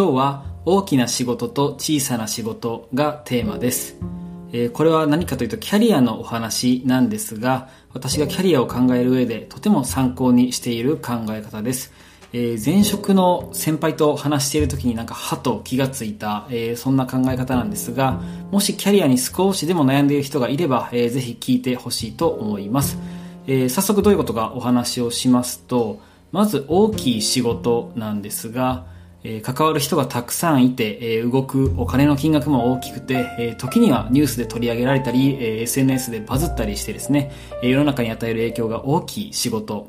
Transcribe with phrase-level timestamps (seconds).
[0.00, 3.98] 今日は大きな仕事と小さな仕事がテーマです。
[4.50, 11.92] え、これは何かというとキャリアのお話なんですが、私がキャリアを考える上でとても参考にしている考え方です。
[12.32, 22.96] え、前職の先輩と話している時になんかはと気がついた、え、そんな考え方なんですが、もしキャリアに少しでも悩んでいる人がいれば、えー、ぜひ聞いてほしいと思います。
[23.46, 26.00] え、早速どういうことかお話をしますと、
[26.32, 28.88] まず大きい仕事なんですが、
[29.22, 39.88] えー、関わる人がたくさんいて、えー、動くお金の金額も大きくて、えー、時にはニュースで取り上げられたり、え SNS でバズったりしてですね、え世の中に与える影響が大きい仕事。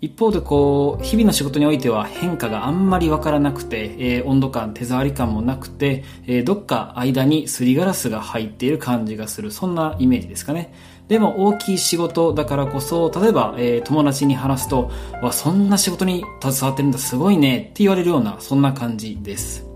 [0.00, 9.50] 一方でこう日々の仕事においては変化があんまりわからなくて、えー、温度感手触り感もなくて、えー、どっか間にすりガラスが入っている感じがする。
[9.50, 10.72] そんなイメージですかね。
[11.08, 14.90] でも大きい仕事だからこそ例えば、えー、友達に話すと
[15.22, 19.67] わそんな仕事に携わってるんだすごいねって言われるようなそんな感じです。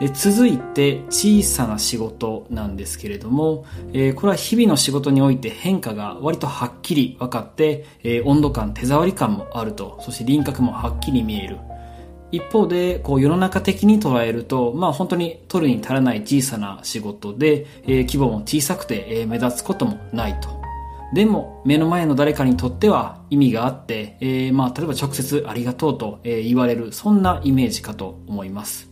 [0.00, 11.58] で続いて小さな仕事なんですけれども、えー、これは日々の仕事において変化が割とはっきり分かって、えー、温度感手触り感もあるとそして輪郭もはっきり見える。
[12.32, 20.48] 一方でこう世の中的に捉えると、まあ、本当に取るに足らない小さな仕事で、えー、規模も小さくて、え目立つこともないと。
[21.12, 28.91] でも目の前の誰かにとっては意味があって、えー、まあ例えば直接ありがとうと、え言われるそんなイメージかと思います。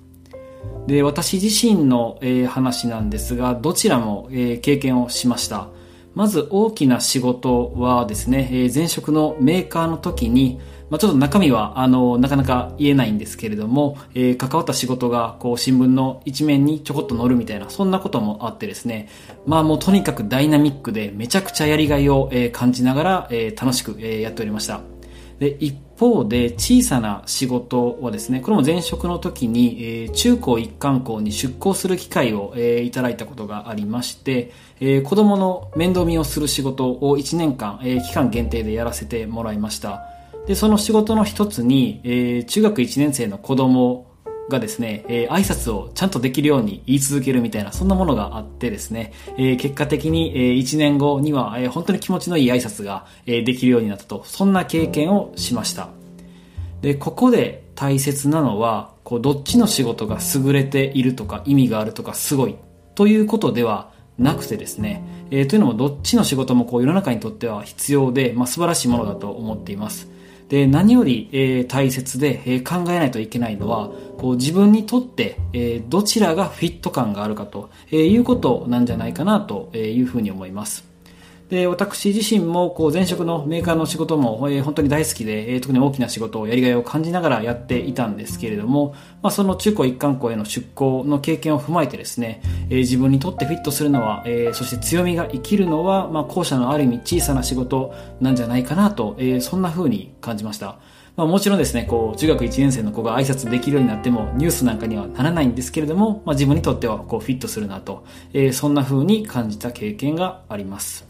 [0.87, 5.69] で私自身の、え、話なんですがどちらも、え、経験をしました。
[6.15, 10.59] まず大きな仕事はですね、え、前職のメーカーの時に、
[10.91, 19.09] ま、ちょっと中身はあのなかなか言えないんですけれども、え、関わった仕事がこう新聞の一面にちょこっと載るみたいなそんなこともあってですね
[19.47, 24.81] まあもうとにかくダイナミックでめちゃくちゃやりがいを、え、感じながら、え、楽しく、え、やっておりました。
[25.41, 40.03] で一方で小さな仕事はですねこれも前職の時に、えー、中高一貫校に出向する機会を、えー、いただいたことがありまして、えー、子供の面倒見をする仕事を1年間、えー、期間限定でやらせてもらいました。
[40.47, 44.10] でその仕事の一つに、えー、中学1年生の子供
[44.51, 55.89] がですね、えー、挨拶をちゃんとできるように言い続けるみたいな、そんなものがあってですね、えー、結果的に、えー、1年後には、えー、本当に気持ちのいい挨拶が、えー、できるようになったと、そんな経験をしました。
[56.83, 62.57] で、ここで大切なのは、こう、どっちの仕事が優れているとか、意味があるとか、すごい
[62.95, 70.09] ということではなくてですね、えー、というのもどっちの仕事もこう世の中にとっては必要で、まあ、素晴らしいものだと思っています。
[70.51, 73.89] で、何より、えー、大切で、えー、考えないといけないのは、
[74.19, 80.90] こう自分にとって、えー、どちらがフィット感があるかと、えー、いうことなんじゃないかなというふうに思います。
[81.51, 92.41] で、私自身も、こう、前職のメーカーの仕事も、えー、本当に大好きで、えー、特に大きな仕事をやりがいを感じながらやっていたんですけれども、まあ、その中高一貫校への出向の経験を踏まえてですね、
[92.71, 100.79] えー、自分にとってフィットするのは、えー、そして強みが生きるのは、まあ、後者のある意味小さな仕事なんじゃないかなと、えー、そんな風に感じました。
[101.17, 111.10] まあ、もちろんですね、こう、中学1年生の子が挨拶できるようになっても、ニュースなんかにはならないんですけれども、まあ、自分にとっては、こう、フィットするなと、えー、そんな風に感じた経験があります。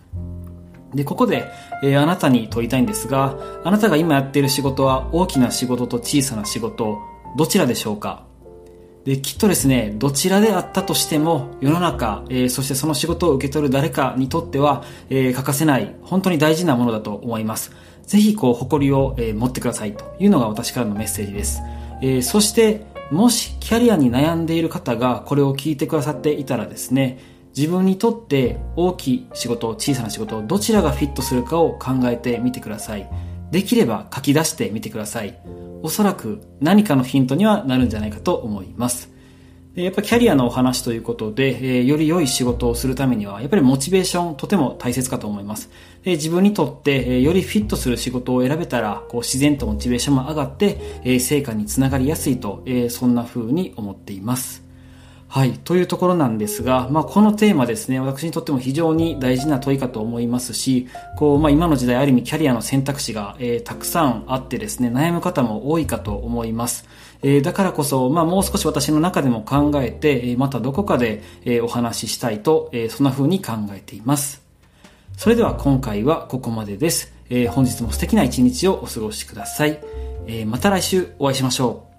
[0.95, 1.51] で、ここで、
[1.83, 6.99] えー、あなたに問いたいんですが、あなたが今やっている仕事は大きな仕事と小さな仕事、
[7.37, 8.25] どちらでしょうか？
[9.05, 17.73] で、きっとですね、どちらであったとしても、世の中、えー、そしてその仕事を受け取る誰かにとっては、えー、欠かせない、本当に大事なものだと思います。
[18.07, 21.63] ぜひ、こう、誇りを、え、持ってくださいというのが私からのメッセージです。
[22.03, 27.19] え、そして、もし、キャリアに悩んでいる方がこれを聞いてくださっていたらですね、
[27.57, 33.09] 自分にとって大きい仕事、小さな仕事、どちらがフィットするかを考えてみてください。
[33.51, 35.39] できれば書き出してみてください。
[35.83, 39.11] おそらく何かのヒントにはなるんじゃないかと思います。
[39.75, 45.71] やっぱキャリアのお話ということで、えー、より良い仕事をするためには、やっぱりモチベーションとても大切かと思います。
[46.03, 54.70] で自分にとって、えー、よりフィットする仕事を選べたら、こう自然とモチベーションも上がって、え、成果につながりやすいと、え、そんな風に思っています。
[55.33, 55.53] はい。
[55.53, 66.85] というところなんですが、まあ、このテーマですね、私にとっても非常に大事な問いかと思いますし、こう、まあ、今の時代ある意味キャリアの選択肢が、えー、たくさんあってですね、悩む方も多いかと思います。
[67.23, 74.43] えー、だからこそ、まあ、もう少し私の中でも考えて、えまたどこかで、えー、お話ししたいと、えー、そんな風に考えています。
[75.17, 77.13] それでは今回はここまでです。
[77.29, 79.81] えー、本日も素敵な一日をお過ごしください。
[80.27, 81.90] えー、また来週お会いしましょう。